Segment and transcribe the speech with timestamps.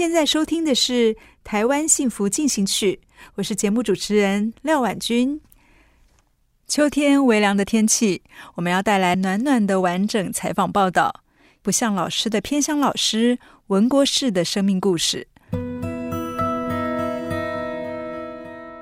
[0.00, 1.14] 现在收听的是
[1.44, 3.00] 《台湾幸福进行曲》，
[3.34, 5.38] 我是节目主持人廖婉君。
[6.66, 8.22] 秋天微凉的天气，
[8.54, 11.20] 我们要带来暖暖的完整采访报道。
[11.60, 15.28] 不像老师的偏乡老师文国士的生命故事。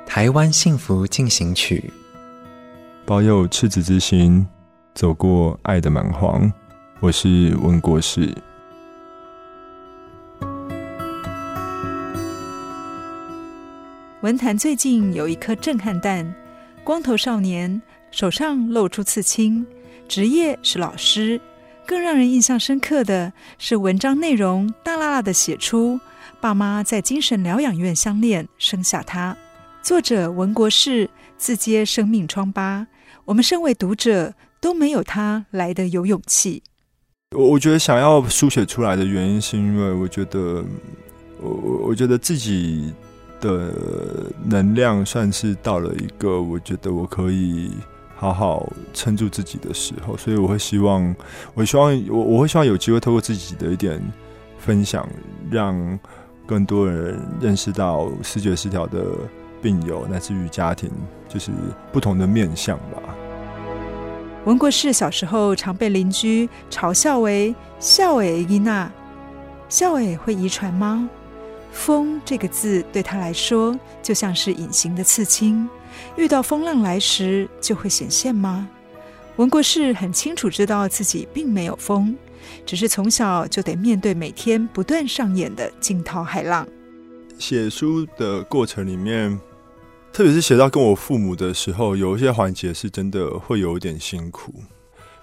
[0.07, 1.93] 台湾幸福进行曲，
[3.05, 4.47] 保有赤子之心，
[4.95, 6.49] 走过爱的蛮荒。
[7.01, 8.33] 我是文国士。
[14.29, 16.35] 文坛最近有一颗震撼弹，
[16.85, 19.67] 光头少年手上露出刺青，
[20.07, 21.41] 职业是老师。
[21.87, 25.99] 更让人印象深刻的是文章内容大剌剌的写出
[26.43, 29.35] 爸妈在精神疗养院相恋，生下他。
[29.83, 32.87] 作者文国士自揭生命疮疤，
[33.25, 36.63] 我们身为读者都没有他来得有勇气。
[37.35, 40.63] 我我觉得想要书写出来的原因，是因为我觉得
[41.41, 41.51] 我
[41.89, 42.93] 我觉得自己。
[43.41, 43.73] 的
[44.45, 47.71] 能量算是到了一个我觉得我可以
[48.17, 51.15] 好好撑住自己的时候，所以我会希望，
[51.55, 54.01] 我希望我我会希望有机会透过自己的一点
[54.59, 55.09] 分享，
[55.51, 55.99] 让
[56.47, 59.05] 更多人认识到视觉失调的
[59.63, 60.91] 病友乃至于家庭，
[61.29, 61.53] 就是
[61.93, 63.03] 不同的面相吧。
[64.45, 68.91] 文国士小时候常被邻居嘲笑为“笑诶伊娜”，
[69.69, 71.09] 笑诶会遗传吗？
[71.79, 75.67] 风这个字对他来说就像是隐形的刺青，
[76.17, 78.69] 遇到风浪来时就会显现吗？
[79.37, 82.17] 文国士很清楚知道自己并没有风，
[82.67, 86.67] 只是从小就得面对每天不断上演的惊涛骇浪。
[87.39, 89.39] 写书的过程里面，
[90.13, 94.53] 特别是写到跟我父母的时候，有一些环节是真的会有点辛苦。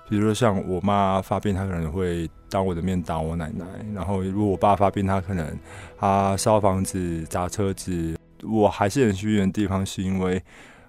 [0.09, 5.57] 比如说像我妈发病，她可能会当我的面打我奶奶；然后如果我爸发病，他可能
[5.97, 8.15] 他烧房子、砸车子。
[8.43, 10.39] 我还是很幸运的地方，是因为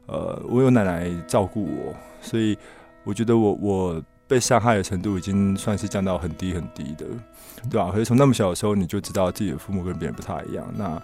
[0.05, 2.59] 呃，我有奶奶照顾我，所以
[3.03, 7.07] 我觉得我我被伤害的程度已经算是降到很低很低的，
[7.71, 7.91] 对吧？
[7.91, 10.67] 可是从那么小的时候，你就知道自己的父母跟别人不太一样。
[10.77, 11.01] 那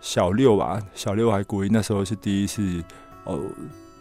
[0.00, 2.82] 小六吧，小六还国一，那时候是第一次
[3.24, 3.38] 哦。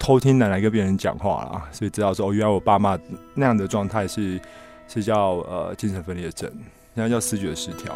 [0.03, 2.99] 偷听奶奶跟别人讲话啦，所以知道说，原来我爸妈
[3.33, 4.37] 那样的状态是
[4.85, 6.51] 是叫呃精神分裂症，
[6.93, 7.95] 现在叫思觉失调。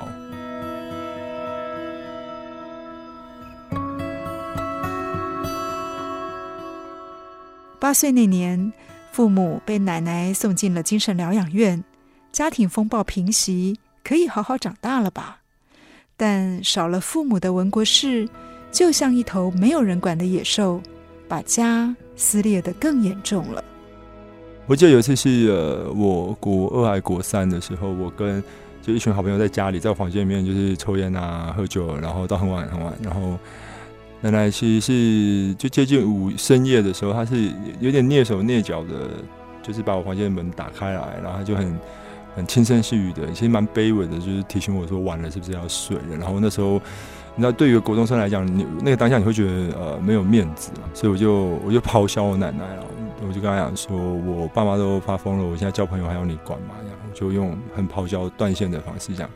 [7.78, 8.72] 八岁那年，
[9.12, 11.84] 父母被奶奶送进了精神疗养院，
[12.32, 15.40] 家庭风暴平息，可以好好长大了吧？
[16.16, 18.30] 但少了父母的文国士，
[18.72, 20.82] 就像一头没有人管的野兽。
[21.28, 23.64] 把家撕裂得更严重了。
[24.66, 28.44] 我记得有一次是呃，我国二还国三的时候，我跟
[28.82, 32.94] 就一群好朋友在家里，在我房间里面就是抽烟啊、喝酒，然后到很晚很晚。
[33.02, 33.38] 然后
[34.20, 39.10] 奶奶其实是就接近午深夜的时候，她是有点蹑手蹑脚的，
[39.64, 41.80] 就是把我房间的门打开来，然后她就很
[42.36, 46.18] 很轻声细语的，其实蛮卑微的，就是提醒我说晚了是不是要睡了。
[46.20, 46.82] 然后那时候。
[47.40, 52.84] 那对于国中生来讲，你那个当下你会觉得呃没有面子嘛，所以我就我就咆哮我奶奶了，
[53.28, 56.74] 我就跟她讲说，我爸妈都发疯了，我现在交朋友还要你管吗？
[56.84, 59.30] 然后就用很咆哮断线的方式讲，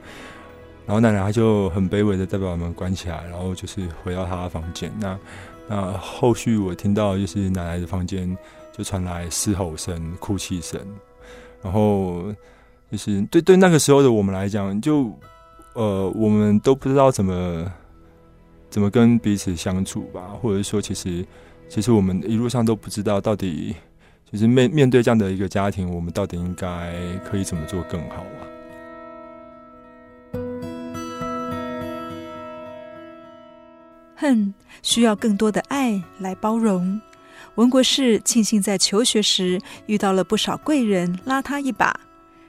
[0.88, 4.92] 然后奶奶她就很卑微的再把我们关起来，然后就是回到她的房间。
[5.00, 5.20] 那
[5.68, 8.36] 那后续我听到就是奶奶的房间
[8.76, 10.82] 就传来嘶吼声、哭泣声，
[11.62, 12.24] 然后
[12.92, 15.16] 就是对对那个时候的我们来讲，就
[15.74, 17.72] 呃我们都不知道怎么。
[18.72, 21.26] 怎么跟彼此相处吧，或者说，其实，
[21.68, 23.76] 其实我们一路上都不知道到底，
[24.32, 26.96] 其实面面对这样的一个家庭，我们到底应该
[27.30, 28.48] 可以怎么做更好啊？
[34.16, 37.02] 恨，需要更多的爱来包容。
[37.56, 42.00] 文国士庆幸在求学时遇到了不少贵人拉他一把，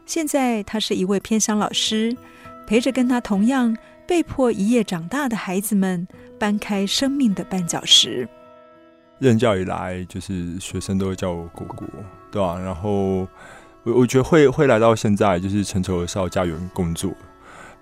[0.07, 2.17] 现在他是一位偏乡老师，
[2.65, 3.77] 陪着跟他同样
[4.13, 6.07] 被迫一夜长大的孩子们
[6.39, 8.29] 搬开生命的绊脚石。
[9.19, 11.89] 任教以来，就是学生都会叫我果果，
[12.31, 12.59] 对吧、啊？
[12.59, 13.27] 然后
[13.85, 17.11] 我我觉得会会来到现在，就是成仇的少家园工作，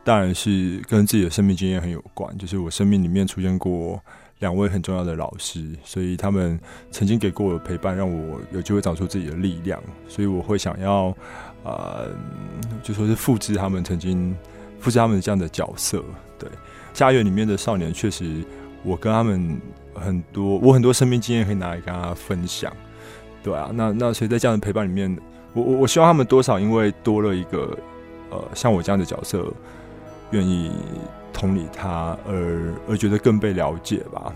[0.05, 2.39] 当然是跟自己的生命经验很有关。
[2.39, 4.01] 就是我生命里面出现过
[4.39, 6.57] 两位很重要的老师，所以他们
[6.93, 9.83] 曾经给过我的陪伴，让我有机会长出自己的力量。
[10.07, 11.13] 所以我会想要，
[11.65, 12.07] 呃，
[12.85, 14.33] 就说是复制他们曾经
[14.81, 16.03] 复制他们这样的角色。
[16.39, 16.49] 对，
[16.93, 18.43] 家园里面的少年，确实
[18.83, 19.61] 我跟他们
[19.95, 22.73] 很多，我很多生命经验可以拿来跟他分享。
[23.43, 25.17] 对啊，那那所以在这样的陪伴里面，
[25.53, 27.79] 我我我希望他们多少因为多了一个
[28.31, 29.53] 呃像我这样的角色，
[30.33, 30.73] 愿意。
[31.33, 34.31] 同理他，而而觉得更被了解吧。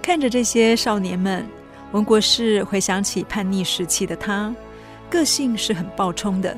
[0.00, 1.44] 看着这些少年们，
[1.92, 4.54] 文国士回想起叛逆时期的他，
[5.10, 6.56] 个性是很暴冲的。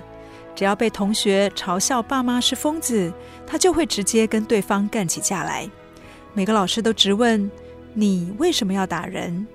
[0.56, 3.12] 只要被同学嘲笑爸妈是疯子，
[3.46, 5.70] 他就会直接跟对方干起架来。
[6.34, 7.48] 每个老师都质问
[7.94, 9.46] ：“你为什么要打人？”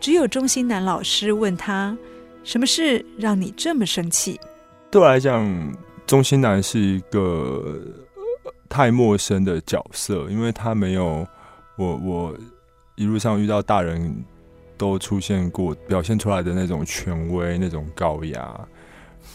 [0.00, 1.96] 只有中心男老师问他
[2.42, 4.40] ：“什么事让你这么生气？”
[4.90, 5.72] 对我来讲，
[6.06, 7.78] 中心男是一个。
[8.72, 11.26] 太陌生的角色，因为他没有
[11.76, 12.34] 我我
[12.94, 14.24] 一路上遇到大人
[14.78, 18.68] 都出现过表现出来的那种权威、那种高压，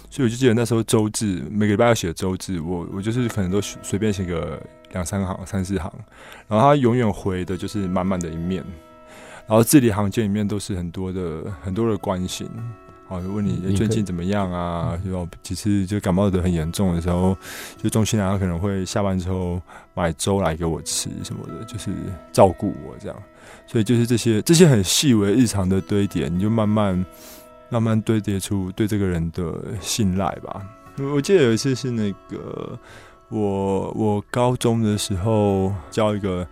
[0.10, 4.62] 所以我就记得那时候周志每个礼拜要写周志，我我就是可能都随便写个
[4.92, 5.92] 两三行、三四行，
[6.48, 8.64] 然后他永远回的就是满满的一面，
[9.48, 12.50] 然后字里行间里面都是很多的很多的关心。
[13.08, 15.00] 好，问你最近怎么样啊？
[15.06, 17.38] 就几次就感冒得很严重的时候，
[17.78, 19.62] 就钟欣南可能会下班之后
[19.94, 21.92] 买粥来给我吃什么的，就是
[22.32, 23.16] 照顾我这样。
[23.68, 27.06] 所以就是这些这些很细微日常的堆叠，你就慢慢
[27.70, 30.66] 慢慢堆叠出对这个人的信赖吧。
[31.14, 32.80] 我记得有一次是那个
[33.30, 36.48] 我我高中的时候交一个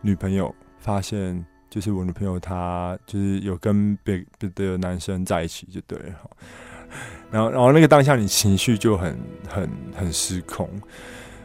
[0.00, 1.44] 女朋友，发现。
[1.70, 6.14] 就是我女朋友，她就是有跟别别的男生在一起，就对了。
[7.30, 9.16] 然后，然后那个当下，你情绪就很、
[9.48, 10.68] 很、很失控。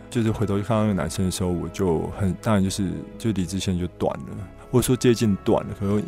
[0.09, 2.89] 就是回头去看到那个男生的时候，我就很当然就是
[3.19, 4.27] 就理智线就断了，
[4.75, 5.73] 或者说接近断了。
[5.79, 6.03] 可能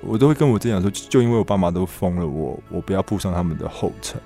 [0.00, 4.18] 我都会跟我自己讲说，就因为我爸妈都疯了，我我不要步上他们的后尘。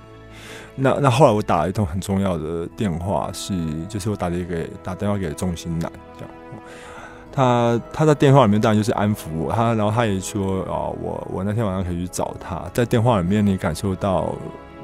[0.77, 3.53] 那那后来我打了一通很重要的电话，是
[3.89, 6.29] 就是我打了一个打电话给钟欣南这样。
[7.33, 14.33] 他他在电话里面当然就是安抚我，他然后他也说哦，我我那天晚上可以去找他，在电话里面你感受到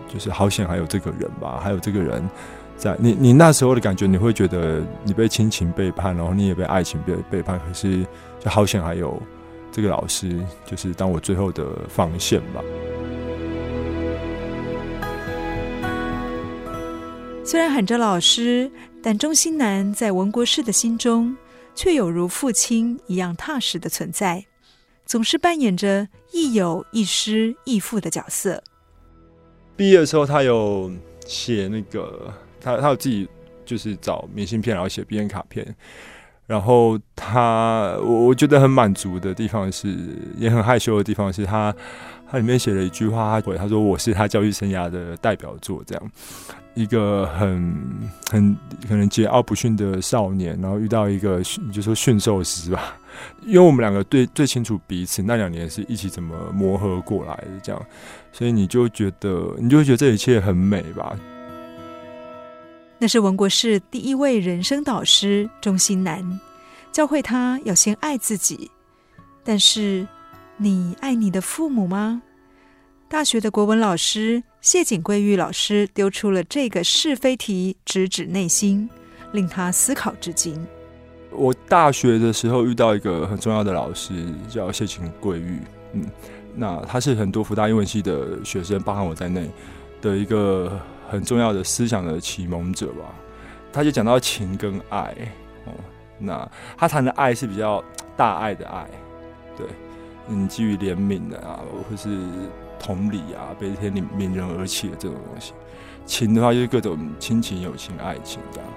[0.10, 2.30] 就是好险还有这个人吧，还有这个人
[2.78, 8.06] 在你你那时候的感觉，你会觉得你被亲情背叛，然后你也被爱情背背叛，可是
[8.40, 9.22] 就好险还有
[9.72, 12.62] 这个老师，就是当我最后的防线吧。
[17.44, 18.72] 虽然喊着老师，
[19.02, 21.36] 但钟欣南在文国士的心中。
[21.78, 24.44] 却有如父亲一样踏实的存在，
[25.06, 28.64] 总是扮演着亦友亦师亦父的角色。
[29.76, 30.92] 毕业的时候，他有
[31.28, 32.34] 写那个，
[32.76, 33.28] 他他有自己
[33.66, 35.66] 就是找明信片，然后写毕业卡片。
[36.46, 39.94] 然后他，我我觉得很满足的地方是，
[40.38, 41.76] 也很害羞的地方是他，
[42.32, 46.12] 他里面写了一句话，他回他说我是他教育生涯的代表作，这样。
[46.74, 47.76] 一个很
[48.32, 48.56] 很
[48.88, 51.42] 可能桀骜不驯的少年，然后遇到一个
[51.74, 52.96] 就说驯兽师吧，
[53.42, 57.86] 因为我们两个对最清楚彼此，那两年是一起怎么磨合过来的，这样，
[58.32, 61.14] 所以你就觉得你就会觉得这一切很美吧。
[63.00, 66.40] 那是文国士第一位人生导师钟心南，
[66.92, 68.72] 教会他要先爱自己。
[69.44, 70.08] 但是，
[70.58, 72.22] 你爱你的父母吗？
[73.08, 78.90] 大学的国文老师谢景桂玉老师丢出了这个是非题，直指内心，
[79.32, 80.60] 令他思考至今。
[81.32, 84.14] 我大学的时候遇到一个很重要的老师，
[84.50, 85.62] 叫谢景桂玉。
[85.94, 86.04] 嗯，
[86.56, 89.50] 那他是很多福大英文系的学生，包含我在内
[90.02, 90.78] 的一个
[91.08, 93.14] 很重要的思想的启蒙者吧。
[93.72, 95.16] 他就讲到情跟爱，
[95.66, 95.74] 哦，
[96.20, 97.84] 那他谈的爱是比较
[98.16, 98.88] 大爱的爱，
[99.58, 99.68] 对，
[100.30, 101.60] 嗯，基于怜悯的啊，
[101.90, 102.18] 或是。
[102.80, 105.52] 同理啊，悲天悯悯人而起的这种东西，
[106.06, 108.70] 情的话就是各种亲情、友情、爱情这样。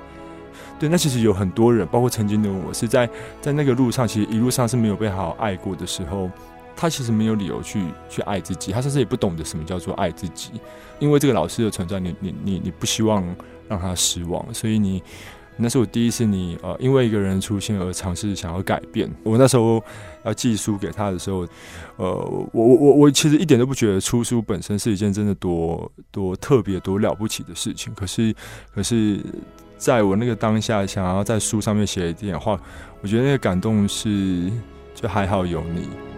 [0.78, 3.06] 对，那其实有很多人，包括曾经的我，是在
[3.42, 6.30] 在那个路上，其实一路上是没有被好好爱过的时候，
[6.76, 10.52] 他其实没有理由去去爱自己，他甚至也不懂得什么叫做爱自己。
[10.98, 13.24] 因为这个老师的存在，你你你你不希望
[13.68, 15.02] 让他失望，所以你
[15.56, 19.10] 那是我第一次你呃，因为一个人出现而尝试想要改变。
[19.22, 19.82] 我那时候
[20.24, 21.46] 要寄书给他的时候，
[21.96, 27.92] 呃，我我我我其实一点都不觉得出书本身是一件真的多多特别多了不起的事情。
[27.94, 28.34] 可是，
[28.74, 29.20] 可是
[29.76, 32.58] 在我那个当下，想要在书上面写一点话，
[33.02, 34.50] 我觉得那个感动是，
[34.94, 36.09] 就还好有你。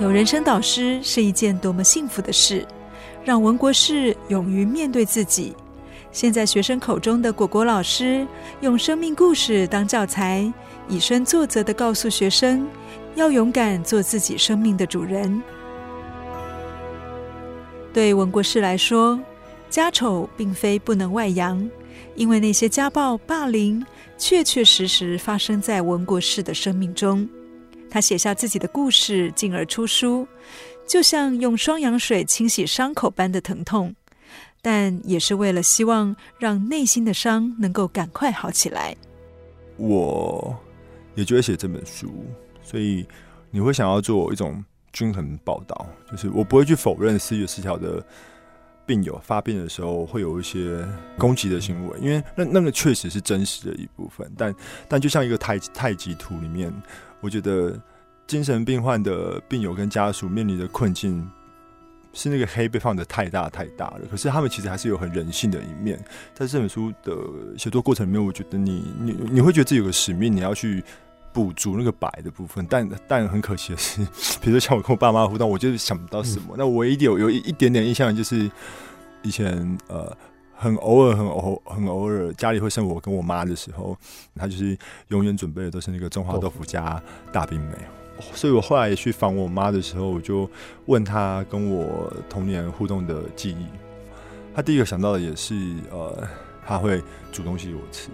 [0.00, 2.66] 有人生导师是一件多么幸福的事，
[3.22, 5.54] 让文国士勇于面对自己。
[6.10, 8.26] 现在学生口中的果果老师，
[8.62, 10.50] 用生命故事当教材，
[10.88, 12.66] 以身作则的告诉学生，
[13.14, 15.42] 要勇敢做自己生命的主人。
[17.92, 19.20] 对文国士来说，
[19.68, 21.70] 家丑并非不能外扬，
[22.14, 23.84] 因为那些家暴、霸凌，
[24.16, 27.28] 确确实实发生在文国士的生命中。
[27.90, 30.26] 他写下自己的故事，进而出书，
[30.86, 33.94] 就像用双氧水清洗伤口般的疼痛，
[34.62, 38.96] 但也是为了希望让内心的伤能够赶快好起来。
[39.76, 40.56] 我
[41.14, 42.08] 也就会写这本书，
[42.62, 43.06] 所以
[43.50, 48.04] 你会想要做一种均衡报道，就是我不会去否认思觉失调的
[48.90, 50.84] 病友发病的时候会有一些
[51.16, 54.52] 攻击的行为，因为那那个确实是真实的一部分，但
[54.88, 56.72] 但就像一个太太极图里面。
[57.20, 57.80] 我觉得
[58.26, 61.24] 精神病患的病友跟家属面临的困境，
[62.12, 64.00] 是那个黑被放得太大太大了。
[64.10, 65.96] 可是他们其实还是有很人性的一面。
[66.34, 67.16] 在这本书的
[67.56, 70.82] 写作过程里面，我觉得你你你会觉得自己有个使命，你要去
[71.32, 72.66] 补足那个白的部分。
[72.68, 74.02] 但但很可惜的是，
[74.40, 76.48] 比如说像我跟我爸妈互动，我就是想不到什么。
[76.50, 78.50] 嗯、那唯一有有一点点印象，就是
[79.22, 80.16] 以前呃。
[80.62, 83.96] 很偶尔，很偶，很偶尔，家里会剩我跟我妈的时候，
[84.36, 84.76] 他就是
[85.08, 87.74] 永远准备的都是那个中华豆腐加大冰梅。
[88.34, 90.46] 所以我后来也去访我妈的时候，我就
[90.84, 93.64] 问她跟我童年互动的记忆。
[94.54, 95.54] 她第一个想到的也是，
[95.90, 96.28] 呃，
[96.66, 98.10] 她会煮东西给我吃。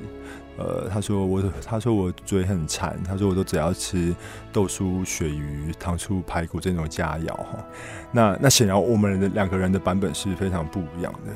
[0.58, 4.14] 呃，他说我，他说我嘴很馋，他说我都只要吃
[4.52, 7.64] 豆酥、鳕鱼、糖醋排骨这种佳肴哈。
[8.10, 11.32] 那那显然我们的两个人的版本是非常不一样的。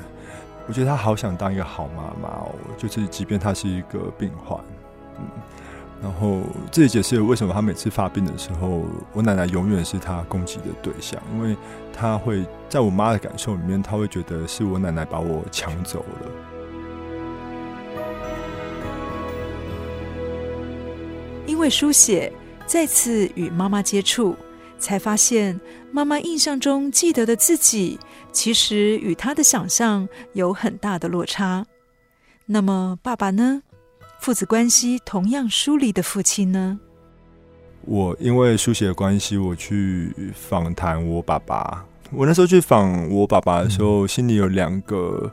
[0.67, 4.59] 我觉得他好想当一个好妈妈哦，就是即便他是一个病患，
[5.19, 5.25] 嗯，
[6.01, 11.57] 然后这也解释了为什么他每次发病的时候，我奶奶永远是他攻击的对象，因为
[11.93, 16.31] 他会在我妈的感受里面，他会觉得是我奶奶把我抢走了。
[21.51, 22.33] 因为书写，
[22.65, 24.37] 再次与妈妈接触，
[24.79, 27.99] 才发现妈妈印象中记得的自己，
[28.31, 31.67] 其实与他的想象有很大的落差。
[32.47, 33.63] 那么爸爸呢？
[34.21, 36.79] 父子关系同样疏离的父亲呢？
[37.83, 41.85] 我因为书写的关系，我去访谈我爸爸。
[42.13, 45.29] 我那时候去访我爸爸的时候，心里有两个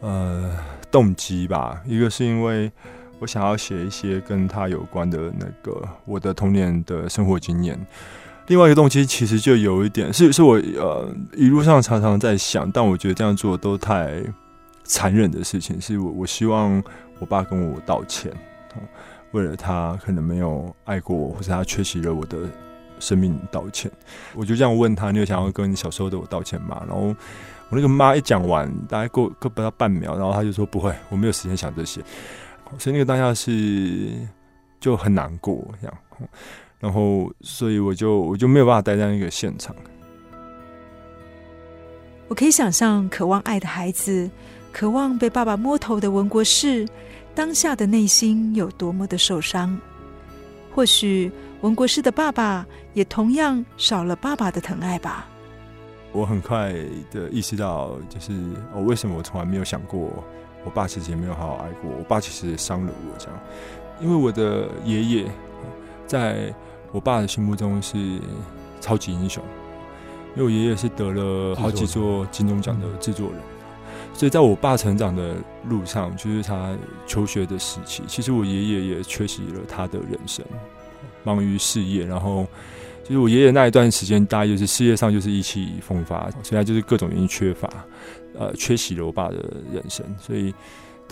[0.00, 0.56] 呃
[0.90, 1.82] 动机吧。
[1.84, 2.72] 一个是因为
[3.22, 7.78] 我想要写一些跟他有关的那个我的童年的生活经验。
[8.48, 14.20] 另外一个动机其实就有一点是，是我呃一路上常常在想，但我觉得这样做都太
[14.82, 15.80] 残忍的事情。
[15.80, 16.82] 是我我希望
[17.20, 18.32] 我爸跟我道歉，
[19.30, 22.38] 为了他可能没有爱过我，或者他缺席了我的
[22.98, 23.88] 生命道歉。
[24.34, 27.14] 我就这样问他：“你有想要跟你小时候的我道歉吗？”然后
[27.68, 32.02] 我那个妈一讲完，大概过过不到半秒，然后他就说：“不会，我没有时间想这些。”
[32.78, 34.10] 所以那个当下是
[34.80, 35.96] 就很难过这样。
[36.80, 39.74] 然后，所以我就我就没有办法待在那个现场。
[42.26, 44.28] 我可以想象，渴望爱的孩子，
[44.72, 46.84] 渴望被爸爸摸头的文国士，
[47.34, 49.78] 当下的内心有多么的受伤。
[50.74, 55.28] 或许文国士的爸爸也同样少了爸爸的疼爱吧。
[56.10, 56.74] 我很快
[57.10, 58.32] 的意识到，就是
[58.74, 60.24] 我为什么我从来没有想过，
[60.64, 61.98] 我爸其实也没有好好爱过我。
[61.98, 63.40] 我爸其实也伤了我，这样，
[64.00, 65.26] 因为我的爷爷
[66.06, 66.54] 在。
[66.94, 68.20] 我爸的心目中是
[68.78, 69.42] 超级英雄，
[70.36, 73.38] 因为我爷爷是得了好几座金钟奖的制作人，
[74.12, 76.76] 所以在我爸成长的路上，就是他
[77.06, 80.44] 求学的时期，其实我爷爷也缺席了他的人生，
[81.24, 82.46] 忙于事业，然后
[83.04, 87.68] 就是我爷爷那一段时间，大概就是事业上就是意气风发，现在就是各种原因缺乏，
[88.38, 89.36] 呃，缺席了我爸的
[89.72, 90.54] 人生，所以。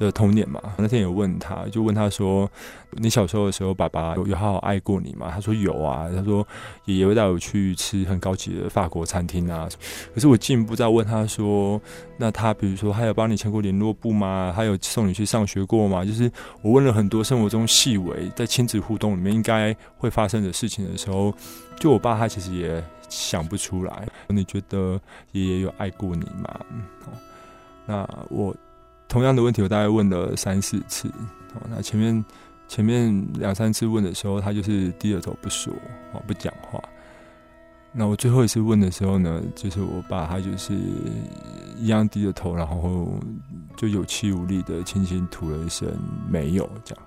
[0.07, 0.61] 的童年嘛。
[0.78, 2.50] 那天有问他，就问他说
[2.99, 6.47] ：“你小时候的时候，爸爸有有好好爱过你吗？”他说：“有啊。”他说
[6.87, 9.69] ：“爷爷会带我去吃很高级的法国餐厅啊。”
[10.14, 11.80] 可是我进一步再问他说
[12.19, 14.52] ：“那他比如说，他有帮你签过联络簿吗？
[14.57, 16.30] 他有送你去上学过吗？”就是
[16.62, 21.33] 我问了很多生活中细微在亲子互动里面应该会发生的事情的时候，
[21.78, 24.09] 就我爸他其实也想不出来。
[24.28, 25.00] 你觉得
[25.33, 26.61] 爷爷有爱过你吗？
[27.87, 28.54] 那我。
[29.10, 31.08] 同样的问题，我大概问了三四次。
[31.54, 32.24] 哦，那前面
[32.68, 35.74] 前面两三次问的时候，他就是低着头不说，
[36.12, 36.80] 哦，不讲话。
[37.92, 40.74] 那我最后一次问的时候呢，就是我爸他就是
[41.76, 43.12] 一样低着头，然后
[43.76, 45.88] 就有气无力的轻轻吐了一声
[46.30, 47.04] “没有”这样。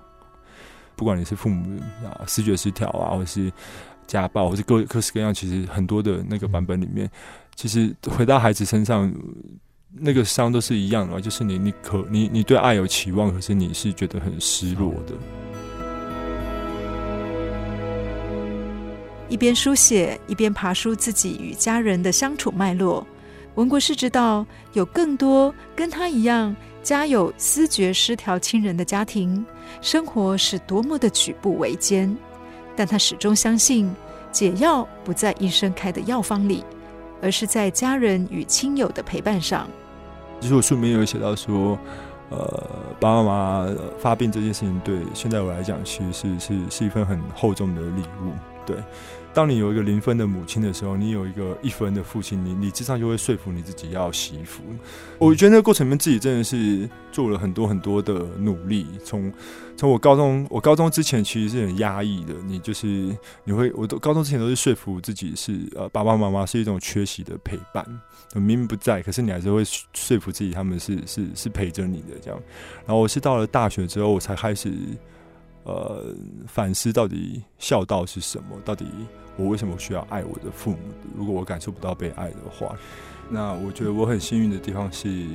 [0.94, 3.50] 不管你是父母啊，视觉失调啊，或是
[4.06, 7.10] 家暴，或是各各式各样，其实很多的那个版本里面，
[7.56, 9.10] 其实回到孩子身上。
[9.96, 15.14] 那个伤都是一样的，就是你，你可你，你对爱有期望，可是你是觉得很失落的。
[19.28, 23.06] 一边书写，一边爬梳自己与家人的相处脉络。
[23.54, 29.44] 文国士知道，有更多跟他一样家有思觉失调亲人的家庭，
[29.80, 32.14] 生活是多么的举步维艰。
[32.74, 33.88] 但他始终相信，
[34.32, 36.64] 解药不在医生开的药方里，
[37.22, 39.68] 而是在家人与亲友的陪伴上。
[40.44, 41.78] 其实我书里面有写到说，
[42.28, 42.38] 呃，
[43.00, 48.32] 爸爸妈妈发病这件事情，对现在我来讲，其实是是是一份很厚重的礼物，
[48.66, 48.76] 对。
[49.34, 54.62] 当你有一个零分的母亲的时候，你有一个一分的父亲，你你至少就会说服你自己要惜福。
[55.18, 58.86] 我觉得那个过程里面自己真的是做了很多很多的努力。
[59.04, 59.32] 从
[59.76, 62.34] 从我高中，我高中之前其实是很压抑的。
[62.46, 62.86] 你就是
[63.42, 67.84] 你会，我都高中之前都是说服自己是呃爸爸妈妈是一种缺席的陪伴，
[68.34, 72.40] 明明不在，可是你还是会说服自己他们是是是陪着你的这样。
[72.86, 74.72] 然后我是到了大学之后，我才开始
[75.64, 76.14] 呃
[76.46, 78.86] 反思到底孝道是什么，到底。
[79.36, 80.78] 我为什么需要爱我的父母？
[81.12, 82.76] 如果我感受不到被爱的话，
[83.28, 85.26] 那我觉得我很幸运的地方是，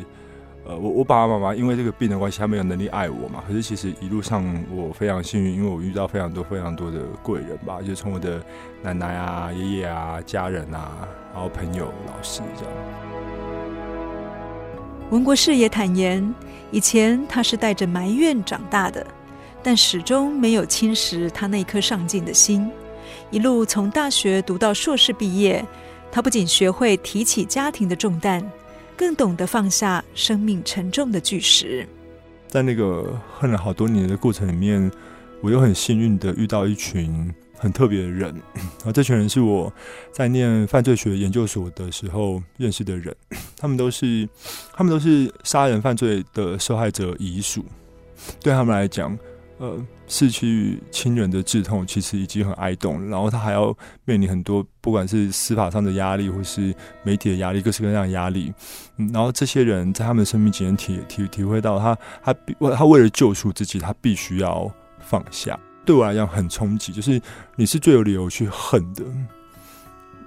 [0.65, 3.43] 呃，我我爸爸妈妈因为这个病的关系，他没有能力爱我嘛。
[3.45, 4.41] 可是其实一路上
[4.74, 8.41] 我非常幸运，因为我遇到非常多非常多的贵人吧，就从我的
[8.81, 12.74] 奶奶啊、爷爷啊、家人啊，然后朋友、老师这样。
[15.12, 16.33] 文国士也坦言，
[16.71, 19.06] 以前他是带着埋怨长大的，
[19.62, 22.69] 但始终没有侵蚀他那颗上进的心。
[23.32, 25.63] 一路从大学读到硕士毕业，
[26.12, 28.43] 他不仅学会提起家庭的重担，
[28.98, 31.88] 更懂得放下生命沉重的巨石。
[32.48, 34.91] 在那个恨了好多年的过程里面，
[35.41, 38.34] 我又很幸运的遇到一群很特别的人，
[38.84, 39.72] 而 这群人是我
[40.12, 43.15] 在念犯罪学研究所的时候认识的人，
[43.56, 44.28] 他们都是
[44.74, 47.63] 他们都是杀人犯罪的受害者遗属，
[48.41, 49.15] 对他们来讲。
[49.60, 58.54] 呃，失去亲人的挚痛其实已经很哀痛，然后他还要面临很多，不管是司法上的压力，或是媒体的压力，各式各样的压力。
[58.95, 61.93] 然后这些人在他们的生命经验体体体会到他，
[62.24, 65.60] 他他他为了救赎自己，他必须要放下。
[65.86, 67.22] 对我来讲很冲击，就是
[67.58, 69.04] 你是最有理由去恨的，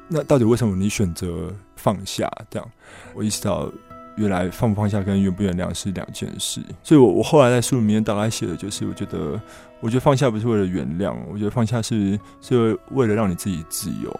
[0.08, 2.30] 那到底为什么你选择放下？
[2.50, 2.70] 这样，
[3.14, 3.72] 我意识到。
[4.16, 9.40] 原来放不放下跟原不原谅是两件事，所以我我后来在书里面大概写的就是，我觉得，
[9.80, 14.14] 我觉得放下不是为了原谅，我觉得放下是是为了让你自己自由。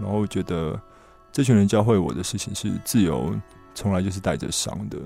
[0.00, 0.78] 然后我觉得
[1.32, 3.34] 这群人教会我的事情是，自由
[3.74, 4.98] 从来就是带着伤的。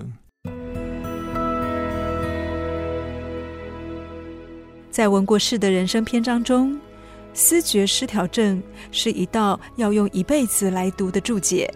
[4.91, 6.79] 在文国世的人生篇章中，
[7.33, 11.73] 思觉失调症是一道要用一辈子来读的注解。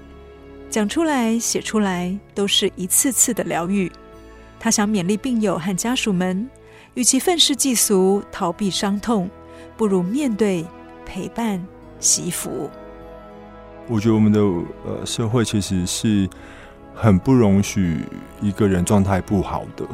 [0.70, 3.92] 讲出来、写出来，都是一次次的疗愈。
[4.60, 6.48] 他想勉励病友和家属们，
[6.94, 9.30] 与其愤世嫉俗、逃避伤痛，
[9.78, 10.66] 不如面对、
[11.06, 11.66] 陪伴、
[12.00, 12.70] 惜福。
[13.88, 16.28] 我觉得我们的呃社会其实是
[16.94, 18.02] 很不容许
[18.42, 19.88] 一个人状态不好的，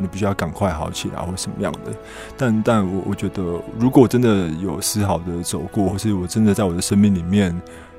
[0.00, 1.92] 你必须要赶快好起来或什么样的。
[2.36, 7.54] 但但我我觉得，如果真的有丝毫的走过，或是我真的在我的生命里面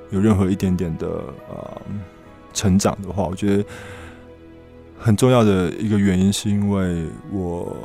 [0.09, 1.07] 有任何一点点的
[1.49, 1.81] 呃。
[2.57, 3.63] 成长的话，我觉得
[4.97, 7.77] 很重要的一个原因，是因为我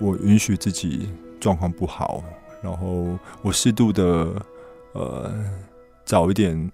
[0.00, 1.08] 我允许自己
[1.38, 2.24] 状况不好，
[2.60, 4.42] 然后我适度的
[4.92, 5.32] 呃
[6.04, 6.72] 找一点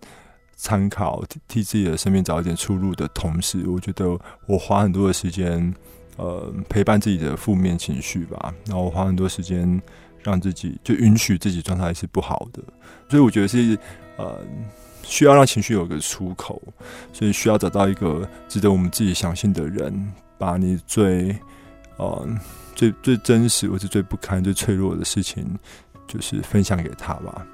[0.57, 5.75] 参考，替自己的生命找一点出路的同时，我觉得我花很多的时间
[6.17, 9.81] 呃陪伴自己的负面情绪吧，然后我花很多时间
[10.23, 12.63] 让自己就允许自己状态是不好的，
[13.11, 13.79] 所以我觉得是
[14.17, 14.39] 呃。
[15.03, 16.61] 需要让情绪有个出口，
[17.13, 21.37] 所以需要找到一个值得我们自己相信的人，把你最
[21.97, 22.29] 呃
[22.75, 25.47] 最最真实或者最不堪、最脆弱的事情，
[26.07, 27.47] 就是分享给他吧。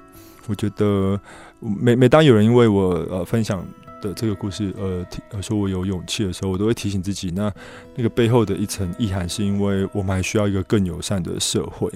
[0.47, 1.19] 我觉得
[1.59, 3.63] 每每当有人因为我呃分享
[4.01, 7.53] 的这个故事呃提呃说我有勇气的时候，我都会提醒自己，那
[7.95, 11.91] 那个背后的一层意涵，是因为我们还需要一个更友善的社会。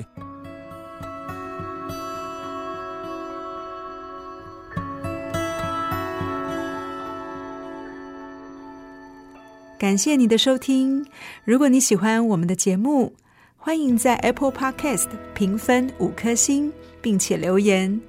[9.83, 11.05] 感谢你的收听。
[11.43, 13.13] 如果你喜欢我们的节目，
[13.57, 17.99] 欢迎在 Apple Podcast 评分五颗星，并且留言。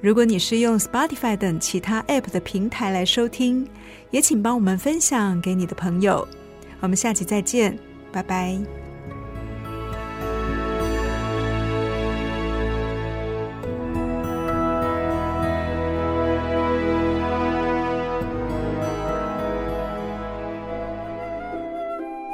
[0.00, 3.64] 如果你是用 Spotify 等其他 App 的平台来收听，
[4.10, 6.26] 也请帮我们分享给你的朋友。
[6.80, 7.78] 我们下期再见，
[8.10, 8.79] 拜拜。